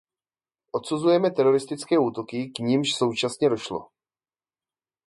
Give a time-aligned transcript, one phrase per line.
[0.71, 3.89] Odsuzujeme teroristické útoky, k nimž současně došlo.